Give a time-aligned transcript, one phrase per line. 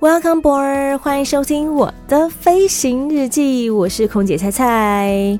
[0.00, 5.38] Welcome board，欢迎收听我的飞行日记，我是空姐菜菜。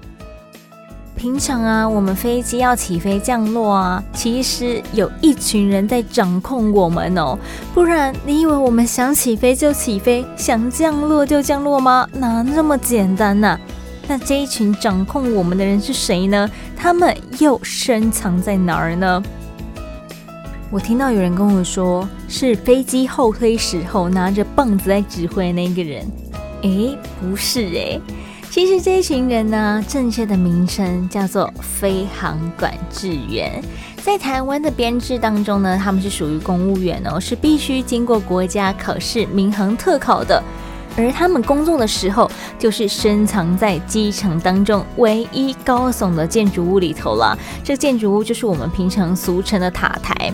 [1.16, 7.38] 平常啊，我们飞机要起飞降落啊，其实有一群人在掌控我们哦。
[7.73, 12.06] 不然，你以为我们想起飞就起飞，想降落就降落吗？
[12.12, 13.58] 哪那么简单呢？
[14.06, 16.47] 那这一群掌控我们的人是谁呢？
[16.77, 19.22] 他们又深藏在哪儿呢？
[20.73, 26.06] 我听到有人跟我说，是飞机后推时候拿着棒子在指挥那个人。
[26.62, 28.00] 诶，不是诶，
[28.50, 33.61] 其实这群人呢，正确的名称叫做飞航管制员。
[34.00, 40.41] 在台湾的编制当中呢，他们是属于公务员哦，是必须经过国家考试、民航特考的。
[40.97, 42.30] 而他们工作的时候，
[42.61, 47.36] 就是深藏在机场当中唯一高耸的建筑物里头了。
[47.64, 50.33] 这建筑物就是我们平常俗称的塔台。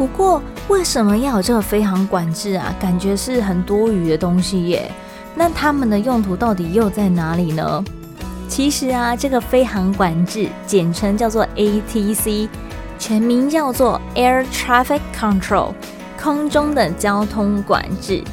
[0.00, 2.74] 不过，为什么要有这个飞行管制啊？
[2.80, 4.90] 感觉是很多余的东西耶。
[5.34, 7.84] 那它们的用途到底又在哪里呢？
[8.48, 12.48] 其实啊，这个飞行管制简称叫做 ATC，
[12.98, 15.74] 全名叫做 Air Traffic Control，
[16.18, 18.24] 空中的交通管制。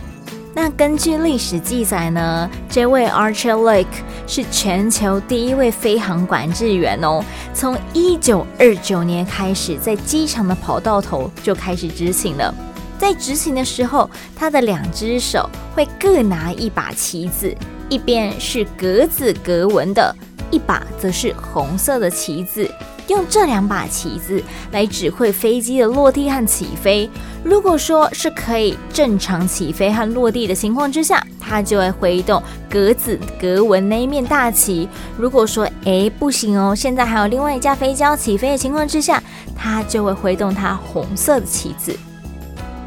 [0.60, 3.86] 那根据历史记载呢，这位 Archer Lake
[4.26, 7.24] 是全球第一位飞航管制员哦。
[7.54, 12.52] 从一九二九年开始，在机场的跑道头就开始执勤了。
[12.98, 17.56] 在执勤的时候，他的两只手会各拿一把旗子，
[17.88, 20.16] 一边是格子格纹的，
[20.50, 22.68] 一把则是红色的旗子。
[23.08, 24.42] 用这两把旗子
[24.72, 27.10] 来指挥飞机的落地和起飞。
[27.44, 34.88] 如果说是可以正常起飞和落地的情况之下，它就会挥动格子格纹那一面大旗。
[35.18, 39.22] 如果说哎不行哦，现在还有另外一架飞机要起飞的情况之下，
[39.56, 41.98] 它就会挥动它红色的旗子。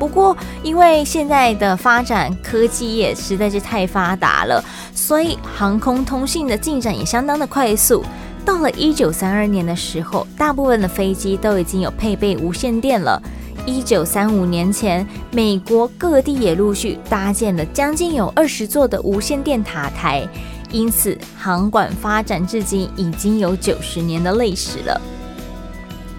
[0.00, 8.02] 不过因为现在的发展科技业实在是太发达了，所以航空通信的进展也相当的快速。
[8.42, 13.22] 到了一九三二年的时候，大部分的飞机都已经有配备无线电了。
[13.66, 20.26] 一九三五年前，美国各地也陆续搭建了将近有二十座的无线电塔台，
[20.72, 24.98] 因此航管发展至今已经有九十年的历史了。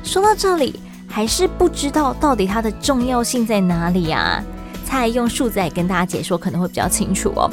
[0.03, 0.79] 说到这里，
[1.11, 4.41] 还是不知道到底它的重要性在哪里啊？
[4.85, 7.49] 蔡用数字来跟大家解说，可能会比较清楚哦。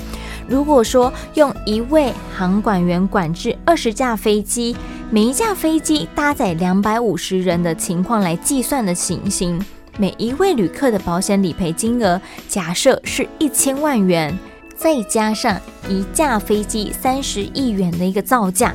[0.48, 4.76] 如果说用一位航管员管制二十架飞机，
[5.10, 9.60] 每一架飞机搭载两百五十人的情况来计算的情形，
[9.98, 14.36] 每一位旅客的保险理赔金额假设是一千万元，
[14.76, 18.74] 再加上一架飞机三十亿元的一个造价，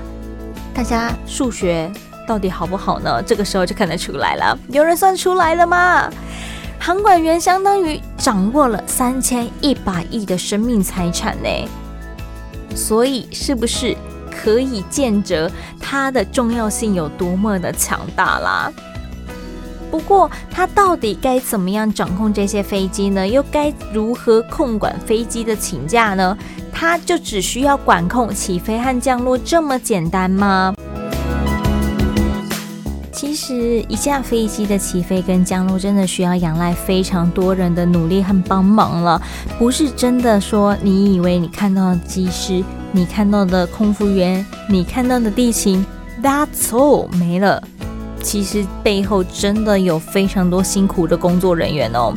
[0.73, 1.91] 大家数学
[2.27, 3.21] 到底好不好呢？
[3.23, 4.57] 这个时候就看得出来了。
[4.69, 6.09] 有人算出来了吗？
[6.79, 11.49] 航管员相当于掌握了三千一百亿的生命财产呢，
[12.75, 13.95] 所以是不是
[14.29, 18.71] 可以见得它的重要性有多么的强大啦？
[19.89, 23.25] 不过，它到底该怎么样掌控这些飞机呢？
[23.25, 26.37] 又该如何控管飞机的请假呢？
[26.73, 30.73] 它就只需要管控起飞和降落这么简单吗？
[33.25, 39.19] 其实，一架飞机的起飞跟降落真的需要仰赖非常多人的努力和帮忙了，
[39.57, 45.85] 不是真的说你以为你看到的机师、你看到的空服员、你看到的地勤
[46.21, 47.63] ，That's all 没了。
[48.21, 52.13] 其实背后真的有非常多辛苦的工作人员哦。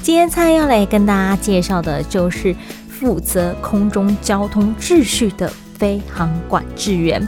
[0.00, 2.56] 今天菜要来跟大家介绍的就是
[2.88, 5.52] 负责空中交通秩序的。
[5.78, 7.26] 飞航管制员，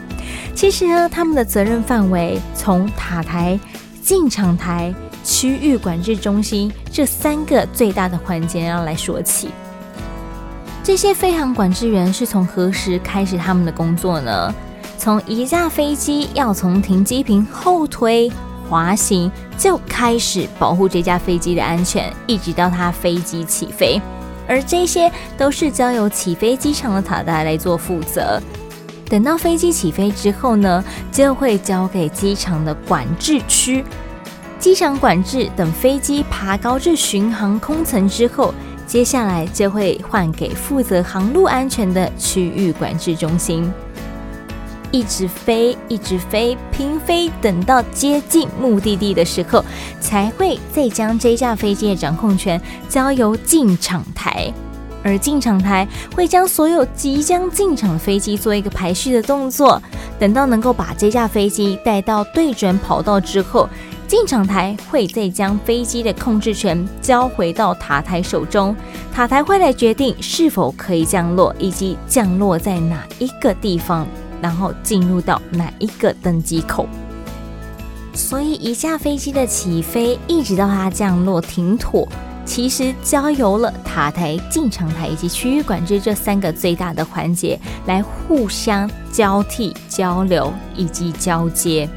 [0.54, 3.58] 其实呢，他们的责任范围从塔台、
[4.02, 4.92] 进场台、
[5.24, 9.50] 区域管制中心这三个最大的环节要来说起。
[10.82, 14.52] 这些飞航管制员是从何时开始他们的工作呢？
[14.98, 18.30] 从一架飞机要从停机坪后推
[18.68, 24.00] 滑行就开始保护这架飞机的安全，一直到它飞机起飞。
[24.48, 28.40] 而这些都是交由起飞机场的塔台来做负责。
[29.08, 33.84] 等到飞机起飞之后呢，就会交给机场的管制区。
[34.58, 38.54] 机场管制等飞机爬高至巡航空层之后，
[38.86, 43.72] 接下来就会换给负责航路安全的区域管制中心。
[44.90, 49.64] 一直飞，一直飞，平飞，等到接近目的地的时候，
[50.00, 54.52] 才会再将这架飞机的掌控权交由进场台。
[55.02, 59.80] 而进场台会将所有即将进场的飞机做一个排序的动作，
[60.18, 63.66] 等到能够把这架飞机带到对准跑道之后，
[64.06, 68.76] 进场台会再将飞机的控制权交回到塔台手中，
[69.10, 74.06] 塔台会来决定是否可以降落，以及降落在哪一个地方，
[74.40, 76.86] 然后进入到哪一个登机口。
[78.12, 82.08] 所以一架飞机的起飞，一直到它降落停妥。
[82.44, 87.56] 其实交由了塔台、进场台以及区域管制这三个最大的环节
[87.86, 91.88] 来互相交替交流以及交接。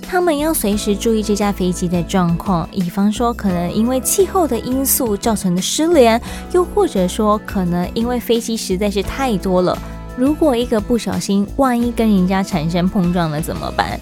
[0.00, 6.18] 他们要随时注意这架飞机的状况，以防说可能因为气候的因素造成的失联，
[6.52, 9.76] 又或者说可能因为飞机实在是太多了，
[10.20, 13.98] 如果一个不小心，万一跟人家产生碰撞了怎么办？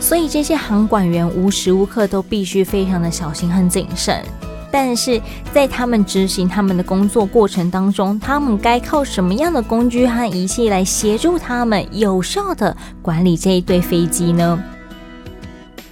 [0.00, 4.24] 所以这些航管员无时无刻都必须非常的小心和谨慎。
[4.70, 5.20] 但是
[5.52, 14.58] 在他们执行他们的工作过程当中，他们该靠什么样的工具和仪器来协助他们有效地管理这一对飞机呢？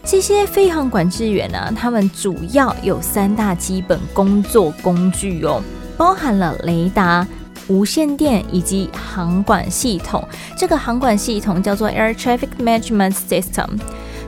[0.02, 5.62] 这些飞航管制员呢、他们主要有三大基本工作工具哦，
[5.98, 7.28] 包含了雷达、
[7.70, 10.22] 无线电以及航管系统。
[10.58, 13.78] 这个航管系统叫做 Air Traffic Management System，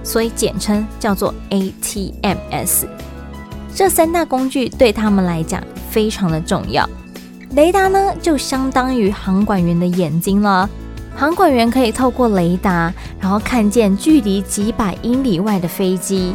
[0.02, 2.86] 所以简称叫做 ATMS。
[3.74, 6.88] 这三大工具对他们来讲非常的重要。
[7.50, 10.68] 雷达呢，就相当于航管员的眼睛了。
[11.14, 12.90] 航管员可以透过雷达，
[13.20, 16.34] 然后看见距离几百英里外的飞机。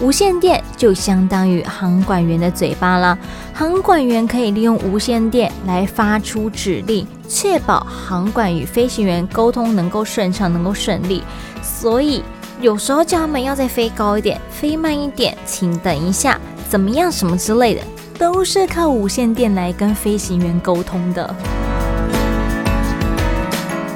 [0.00, 3.18] 无线电就相当于航管员的嘴巴了。
[3.52, 11.22] 航管员可以利用无线电来发出指令，确保航管与飞行员沟通能够顺畅，能够顺利。
[11.62, 12.22] 所以
[12.62, 16.40] 有时候叫他们要再飞高一点，飞慢一点，请等一下。
[16.70, 17.12] 怎么样？
[17.12, 17.82] 什么之类的，
[18.18, 21.34] 都是靠无线电来跟飞行员沟通的。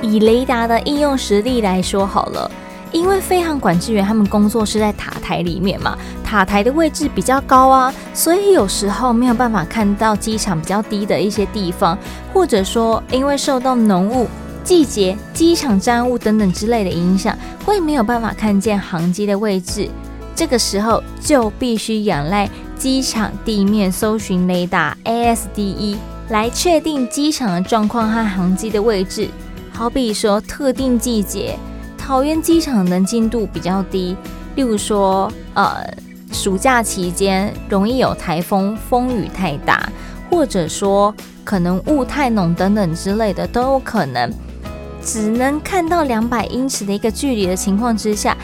[0.02, 2.50] 以雷达的应用实例来说好了，
[2.94, 11.98] 因为飞航管制员他们工作是在塔台里面嘛，塔台的位置比较高啊，所以有时候没有办法看到机场比较低的一些地方，
[12.32, 14.28] 或者说因为受到浓雾、
[14.62, 19.90] 季节、机场沾雾等等之类的影响，会没有办法看见航机的位置。
[20.36, 22.48] 这个时候就必须仰赖
[22.78, 25.96] 机场地面搜寻雷达 ASDE
[26.28, 29.28] 来确定机场的状况和航机的位置。
[29.72, 31.58] 好比说特定季节，
[32.06, 34.14] 桃园机场能见度比较低，
[34.56, 35.82] 例如说呃
[36.32, 39.90] 暑假期间容易有台风，风雨太大，
[40.28, 41.14] 或者说
[41.44, 44.30] 可能雾太浓等等之类的都有可能。
[45.02, 48.36] 只能看到两百英尺的一个距离的情况之下。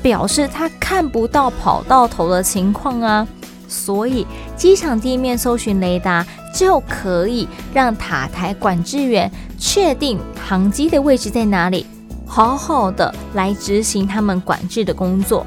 [0.00, 3.26] 表示他看不到跑道头的情况啊，
[3.66, 4.24] 所以
[4.56, 6.24] 机场地面搜寻雷达
[6.54, 9.28] 就可以让塔台管制员
[9.58, 11.84] 确定航机的位置在哪里，
[12.28, 15.44] 好好的来执行他们管制的工作。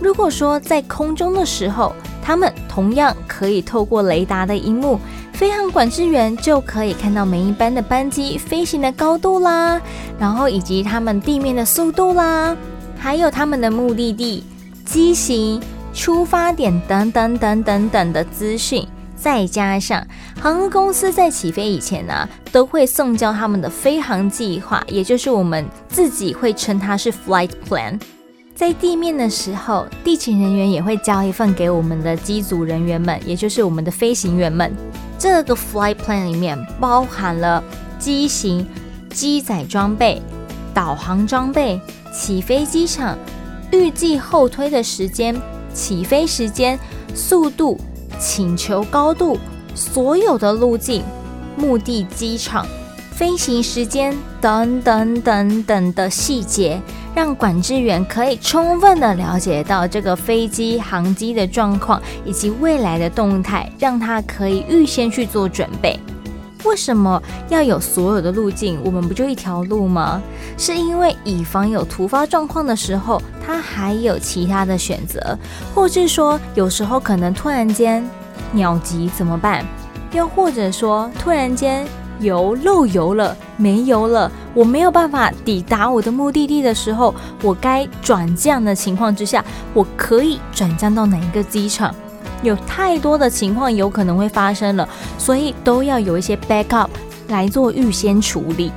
[0.00, 5.00] 如果说在空中的时候，他们同样可以透过雷达的荧幕，
[5.32, 9.80] 飞航管制员就可以看到每一班的班机飞行的高度啦，
[10.18, 12.56] 然后以及他们地面的速度啦。
[12.96, 14.44] 还有他们的目的地、
[14.84, 15.60] 机型、
[15.92, 18.86] 出发点等等等等等的资讯，
[19.24, 20.06] 再加上
[20.38, 27.98] 航空公司在起飞以前呢，都会送交他们的飞航计划，也就是我们自己会称它是 flight plan。
[28.54, 34.70] 在地面的时候，地勤人员也会交一份给我们的机组人员们，也就是我们的飞行员们。
[35.18, 37.64] 这个 flight plan 里面包含了
[37.98, 38.66] 机型、
[39.08, 40.20] 机载装备、
[40.74, 41.80] 导航装备。
[42.12, 43.18] 起飞机场
[43.72, 45.34] 预计后推的时间、
[45.72, 46.78] 起飞时间、
[47.14, 47.80] 速度、
[48.18, 49.38] 请求高度、
[49.74, 51.02] 所有的路径、
[51.56, 52.66] 目的机场、
[53.12, 56.80] 飞行时间等等等等的细节，
[57.14, 65.98] 让管制员可以充分的了解到这个飞机航机的状况以及未来的动态，让他可以预先去做准备。
[66.64, 68.80] 为什么要有所有的路径？
[68.84, 70.22] 我们不就一条路吗？
[70.56, 75.38] 是因为以防有突发状况的时候，它还有其他的选择，
[75.74, 78.04] 或是说有时候可能突然间
[78.52, 79.64] 鸟急怎么办？
[80.12, 81.86] 又或者说突然间
[82.20, 89.44] 油漏油了，没油了，我没有办法抵达我的目的地的时候，我该转降的情况之下，
[89.74, 91.94] 我可以转降到哪一个机场？
[92.44, 96.88] 有太多的情况有可能会发生了，所以都要有一些 backup
[97.28, 98.70] 来做预先处理。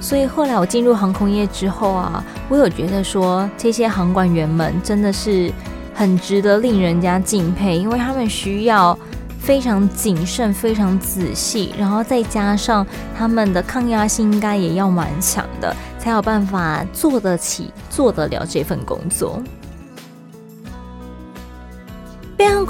[0.00, 5.52] 所以后来我进入航空业之后啊，我有觉得说这些航管员们真的是
[5.94, 8.98] 很值得令人家敬佩，因为他们需要
[9.38, 19.42] 非常谨慎、非常仔细，然后再加上他们的抗压性应该也要蛮强的，才有办法做得起、做得了这份工作。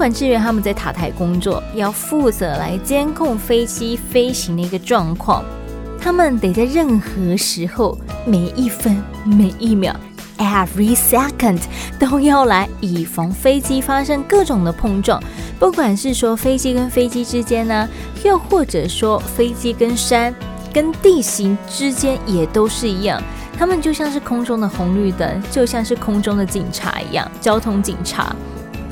[0.01, 5.45] 管制员他们在塔台工作，要负责来监控飞机飞行的一个状况。
[6.01, 9.95] 他们得在任何时候、每一分、每一秒
[10.39, 11.61] （every second）
[11.99, 15.23] 都要来，以防飞机发生各种的碰撞。
[15.59, 17.87] 不管是说飞机跟飞机之间呢，
[18.25, 20.35] 又或者说飞机跟山、
[20.73, 23.23] 跟地形之间，也都是一样。
[23.55, 28.35] 他们就像是空中的红绿灯，就像是空中的警察一样，交通警察。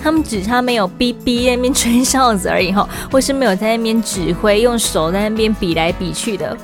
[0.03, 6.57] 他们只差没有哔哔在那边吹哨子而已哈， 或是没有在那边指挥，用手在那边比来比去的。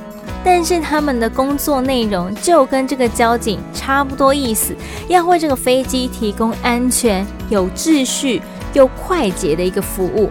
[0.44, 4.76] 但是他们的工作内容就跟这个交警差不多意思，
[5.08, 8.42] 要为这个飞机提供安全、有秩序
[8.74, 10.30] 又快捷的一个服务。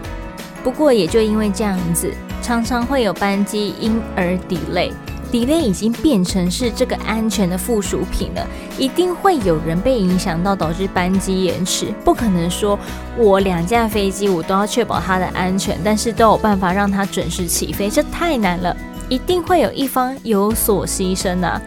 [0.62, 4.92] 不过也就因为这样子，常常会有班机因而 delay
[5.34, 8.46] Delay 已经变成是这个安全的附属品了。
[8.78, 11.92] 一定会有人被影响到，导致班机延迟。
[12.04, 12.78] 不可能说
[13.18, 18.76] 我两架飞机我都要确保它的安全，但是都有办法让它准时起飞，这太难了。
[19.08, 21.60] 一定会有一方有所牺牲啊。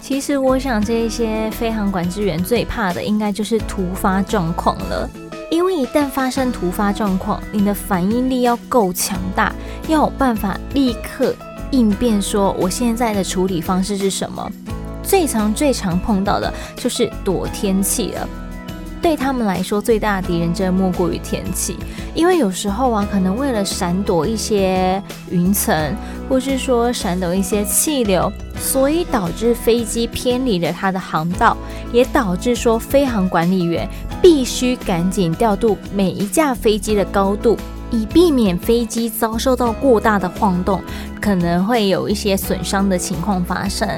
[0.00, 5.06] 其实，我想这些飞航管制员最怕的，应该就是突发状况了。
[5.50, 9.52] 因为一旦发生突发状况，你的反应力要够强大，
[9.88, 11.34] 要有办法立刻
[11.70, 12.20] 应变。
[12.20, 14.50] 说我现在的处理方式是什么？
[15.02, 18.28] 最常、最常碰到的就是躲天气了。
[19.00, 21.76] 对他们来说，最大的敌人真的莫过于天气，
[22.14, 25.94] 因为有时候啊，可能为了闪躲一些云层，
[26.28, 31.56] 或是说闪躲一些气流，所以导致飞机偏离了它的航道，
[31.92, 33.88] 也导致说飞航管理员
[34.20, 37.56] 必须赶紧调度每一架飞机的高度，
[37.90, 40.82] 以避免飞机遭受到过大的晃动，
[41.20, 43.88] 可能会有一些损伤的情况发生。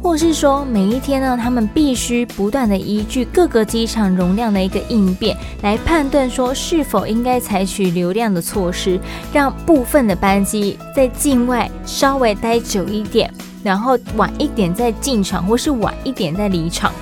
[0.00, 8.98] 或是说，每一天呢，他们必须不断的依据各个机场容量的一个应变，来判断说是否应该采取流量的措施，
[9.32, 13.28] 让部分的班机在境外稍微待久一点，
[13.64, 16.92] 然后晚一点再进场，或是晚一点再离场。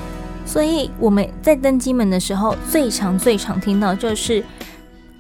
[0.46, 4.42] 所以我们在登机门的时候，最常最常听到就是。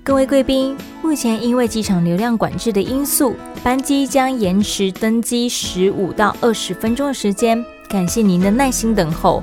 [0.06, 3.34] 各位贵宾，目前因为机场流量管制的因素，
[3.64, 9.42] 班机将延迟登机十五到二十分钟的时间，感谢您的耐心等候。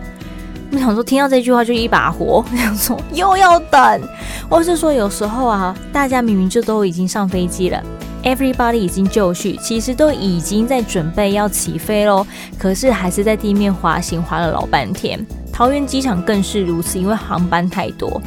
[0.72, 4.02] 我想说，听到这句话就一把火，想说又要等，
[4.50, 7.84] 或是说有时候啊，大家明明就都已经上飞机了
[8.24, 12.26] ，everybody 已经就绪，其实都已经在准备要起飞喽，
[12.58, 15.20] 可是还是在地面滑行，滑了老半天。
[15.52, 18.22] 桃园机场更是如此，因为航班太多。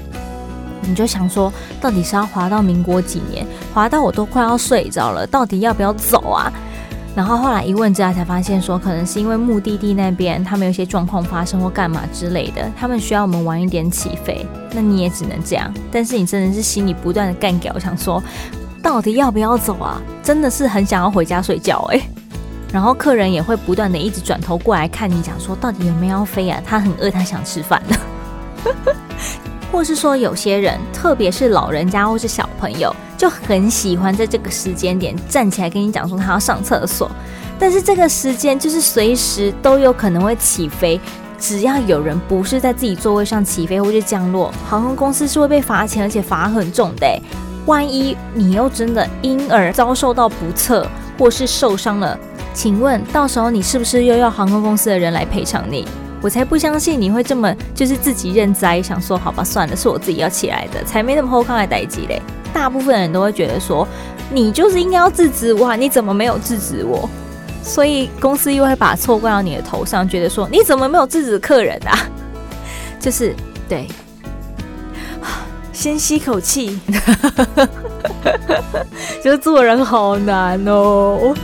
[0.87, 3.47] 你就想说，到底是要滑到民国几年？
[3.75, 6.52] 滑到我都快要睡着了，到底要不要走啊？
[7.14, 14.47] 然后后来一问之下才发现说，可能是因为目的地那边他们有些状况发生或干嘛之类的，他们需要我们晚一点起飞。
[14.73, 15.73] 那你也只能这样。
[15.90, 18.23] 但是你真的是心里不断的干譙，想说
[18.83, 19.99] 到底要不要走啊？
[20.23, 22.00] 真的是很想要回家睡觉哎、
[22.71, 26.61] 然后客人也会不断的一直转头过来看你，讲说到底有没有要飞啊？
[26.66, 27.97] 他很饿，他想吃饭的。
[29.70, 37.11] 或是说，有些人，特别是老人家或是小朋友，就很喜欢在这个时间点站起来跟你讲说他要上厕所。
[37.58, 41.00] 但是这个时间就是随时都有可能会起飞，
[41.38, 47.06] 只要有人不是在自己座位上起飞或是降落，航空公司是会被罚钱，而且罚很重的。
[47.66, 50.87] 万一你又真的因而遭受到不测
[51.18, 52.18] 或是受伤了，
[52.54, 55.87] 请问到时候你是不是又要航空公司的人来赔偿你？
[56.23, 62.20] 我才不相信你会这么就是自己认栽，想说好吧，算了，是我自己要起来的，才没那么好康的代志嘞。
[62.52, 63.87] 大部分人都会觉得说，
[64.32, 67.08] 你就是应该要制止我，你怎么没有制止我？
[67.62, 71.99] 所以公司又会把错怪到你的头上，觉得说你怎么没有制止客人啊？
[72.99, 73.35] 就是
[73.68, 73.87] 对，
[75.73, 76.80] 先吸口气，
[79.23, 81.35] 就是做人好难哦。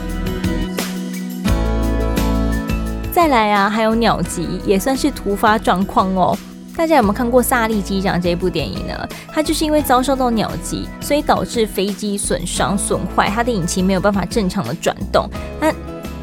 [3.23, 6.37] 再来啊，还有鸟击也算是突发状况哦。
[6.77, 9.09] 大家有没有看过《萨利机长》这部电影呢？
[9.29, 15.31] 它就是因为遭受到鸟击，所以导致飞机损伤损坏，它的引擎没有办法正常的转动。
[15.61, 15.73] 那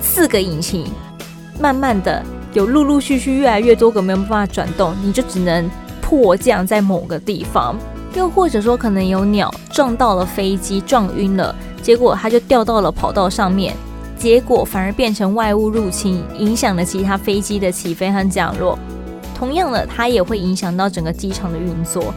[0.01, 0.91] 四个引擎
[1.58, 7.77] 慢慢的有陆陆续续越来越多个没有办法转动，你就只能迫降在某个地方。
[8.13, 13.74] 又或者说，可能有鸟撞到了飞机，撞晕了，结果它就掉到了跑道上面，
[14.20, 18.78] 结果反而变成外物入侵，影响了其他飞机的起飞和降落。
[19.34, 22.14] 同样的，它也会影响到整个机场的运作。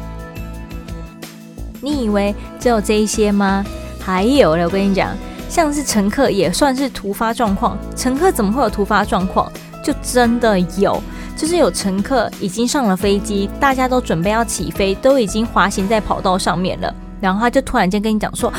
[1.81, 3.65] 你以为只有这一些吗？
[4.01, 5.17] 还有了，我跟你讲，
[5.49, 7.79] 像是乘客也算是突发状况。
[7.95, 9.51] 乘客怎么会有突发状况？
[9.85, 11.01] 就真的有，
[11.37, 18.53] 就是有乘客已经上了飞机，大家都准备要起飞，都已经滑行在跑道上面了，然后他就突然间跟你讲说：“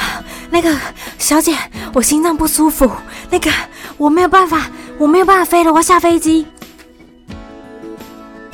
[0.50, 0.74] 那个
[1.20, 1.54] 小姐，
[1.92, 2.90] 我心脏不舒服，
[3.28, 3.50] 那个
[3.98, 6.46] 我没有办法，我没有办法飞了，我要下飞机。”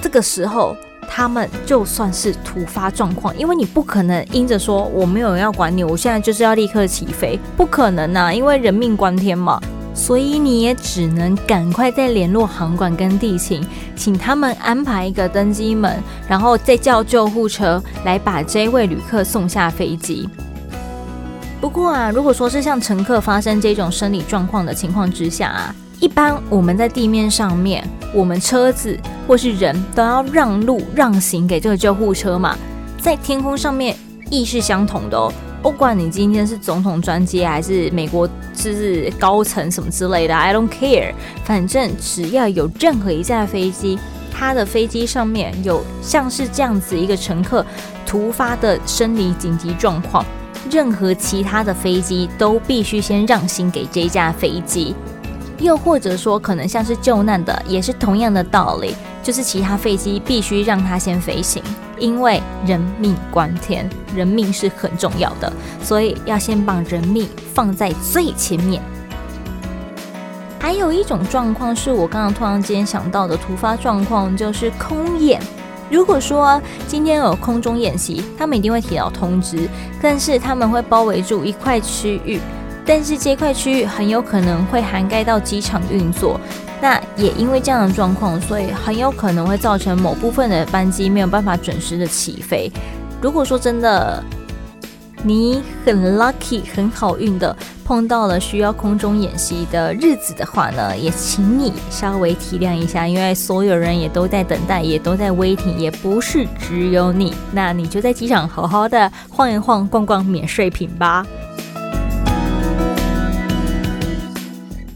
[0.02, 0.76] 这个时候，
[1.08, 9.60] 他们就算是突发状况，因为你不可能因着说我没有人要管你，我现在就是要立刻起飞，不可能呐、啊，因为人命关天嘛，
[9.94, 20.28] 所以你也只能赶快再联络航管跟地勤，请他们安排一个登机门，然后再叫救护车来把这位旅客送下飞机。
[21.60, 25.74] 不过啊，如果说是像乘客发生这种生理状况的情况之下啊。
[25.98, 27.82] 一般我们在地面上面，
[28.12, 32.54] 我们车子或是人都要让路让行给这个救护车嘛。
[33.00, 33.96] 在天空上面
[34.30, 35.32] 亦是相同的哦，
[35.62, 43.98] 不管你今天是总统专机还是美国就是高层什么之类的，I don't care，反正只要有任何一架飞机，
[44.30, 47.64] 它的飞机上面有像是这样子一个乘客
[48.04, 50.22] 突发的生理紧急状况，
[50.70, 54.94] 任何其他的飞机都必须先让行给这架飞机。
[55.58, 61.62] 又或者说，可能像是救难的，也是同样的道理，就是其他飞机必须让它先飞行，
[61.98, 65.50] 因为人命关天，人命是很重要的，
[65.82, 68.82] 所以要先把人命放在最前面。
[70.58, 75.40] 还有一种状况是我刚刚突然间想到的突发状况，就是空演。
[75.90, 79.68] 如果说今天有空中演习，他们一定会提到通知，
[80.02, 82.40] 但是他们会包围住一块区域。
[82.88, 86.40] 但是这块区域很有可能会涵盖到机场运作，
[86.80, 92.70] 那也因为这样的状况，所以很有可能会造成某部分的班机没有办法准时的起飞。
[93.20, 94.22] 如果说真的
[95.26, 107.34] 你很 lucky 很好运的碰到了需要空中演习的日子的话呢，也请你稍微体谅一下，因为所有人也都在等待，也都在 waiting，也不是只有你。
[107.50, 111.26] 那你就在机场好好的晃一晃、逛逛免税品吧。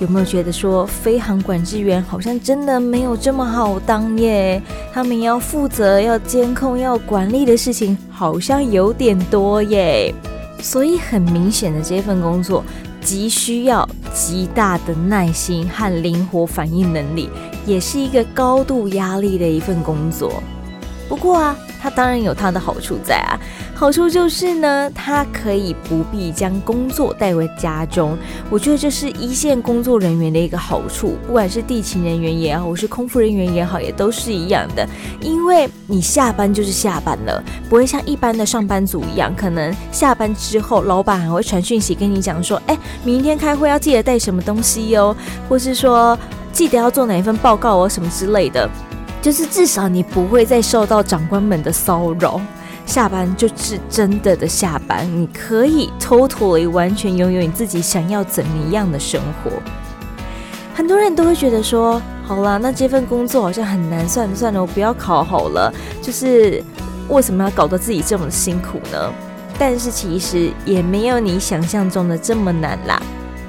[0.00, 4.60] 有没有觉得说飞航管制员好像真的没有这么好当耶？
[4.92, 10.14] 他们要负责、要监控、要管理的事情好像有点多耶。
[10.60, 12.64] 所以很明显的，这份工作
[13.02, 17.28] 极需要极大的耐心和灵活反应能力，
[17.66, 20.42] 也是一个高度压力的一份工作。
[21.08, 21.56] 不过啊。
[21.82, 23.40] 它当然有它的好处在啊，
[23.80, 28.14] 好处就是呢，它可以不必将工作带回家中。
[28.50, 34.86] 我觉得这是一线工作人员的一个好处，不管是地勤人员也好，或是空服人员也好，也都是一样的。
[35.22, 45.16] 因为你下班就是下班了，不会像一般的上班族一样，可能下班之后，老板还会传讯息跟你讲说，哎，明天开会要记得带什么东西哦，
[45.48, 46.18] 或是说
[46.52, 48.68] 记得要做哪一份报告哦，什么之类的。
[49.22, 52.38] 就是至少你不会再受到长官们的骚扰，
[52.90, 59.52] 下班就是真的的下班，你可以 totally 完全拥有你自己想要怎么样的生活。
[60.74, 65.72] 很多人都会觉得说，好啦，那这份工作好像很难，算了算了，我不要考好了。
[66.02, 66.60] 就是
[67.08, 69.12] 为什么要搞得自己这么辛苦呢？
[69.56, 73.00] 但是其实也没有你想象中的这么难啦。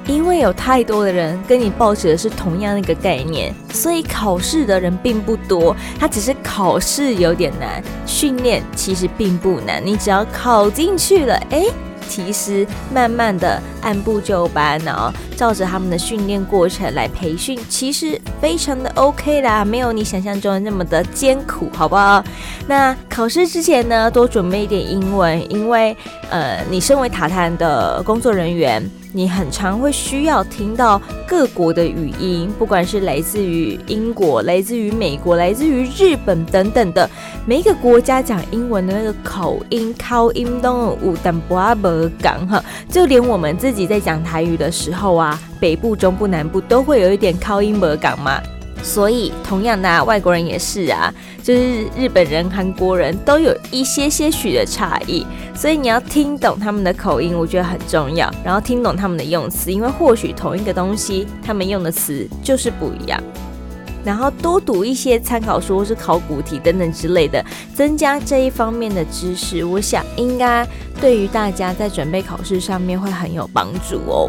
[0.06, 5.74] 因为有太多的人跟你抱持的是同样的一个概念，所以考试的人并不多。
[5.98, 9.80] 他只是考试有点难，训练其实并不难。
[9.84, 11.70] 你只要考进去了，诶，
[12.08, 22.22] 其实慢慢的按部就班，然后照着他们的训练过程来培训，其实非常的 OK 啦，没有你想象中的那么的艰苦，好不好？
[22.66, 25.96] 那考试之前呢，多准备一点英文，因为
[26.28, 28.82] 呃，你身为塔台的工作人员。
[29.14, 37.08] 你很常会需要听到各国的语音，不管是来自于英国、来自于美国、来自于日本等等的
[37.46, 41.88] 每一个国家讲英文的那个口音、口音都有淡薄不
[42.22, 42.64] 同哈。
[42.88, 48.40] 就连我们自己在讲台语的时候啊，北部、中部、南部都会有一点口音不港嘛。
[48.82, 58.28] 所以同样的啊，外国人也是啊，就是日本人、韩国人都有一些些许的差异，所以你要听懂他们的口音，我觉得很重要。
[58.44, 63.22] 然后听懂他们的用词，因为或许同一个东西，他们用的词就是不一样。
[64.04, 70.66] 然后多读一些参考书或是考古题等等之类的，增加这一方面的知识，我想应该
[71.00, 74.28] 对于大家在准备考试上面会很有帮助哦。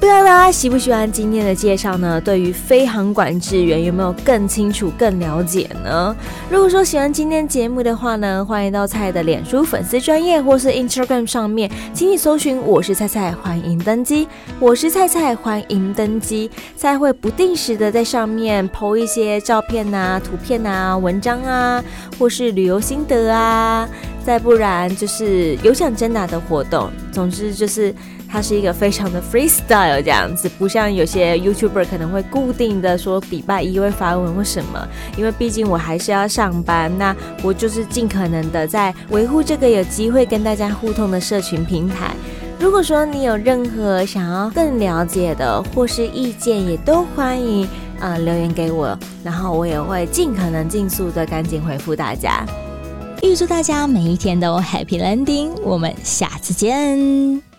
[0.00, 2.18] 不知道大家喜不喜欢今天的介绍呢？
[2.18, 6.16] 对于飞航管制员有没有更清楚、更了解呢？
[6.48, 14.26] 如果说喜欢今天节目的话呢，欢迎到菜的脸书粉丝专页或是 Instagram 上面，请你搜寻“我是菜菜”，欢迎登机。
[14.58, 16.50] 我是菜菜，欢迎登机。
[16.78, 21.84] 菜会不定时的在上面 po 一些照片啊、图片啊、文章啊，
[22.18, 23.86] 或是旅游心得啊，
[24.24, 26.90] 再不然就是有奖征答的活动。
[27.12, 27.94] 总之就是。
[28.30, 42.14] 它是一个非常的 freestyle 这样子，不像有些 YouTuber 可能会固定的说礼拜一会发文或什么，因为毕竟我还是要上班，那我就是尽可能的在维护这个有机会跟大家互动的社群平台。
[42.58, 47.66] 如果说你有任何想要更了解的或是意见，也都欢迎
[47.98, 52.44] 呃留言给我，然后我也会尽可能尽速的赶紧回复大家。
[53.22, 57.49] 预祝大家每一天都 Happy Landing，我们下次见。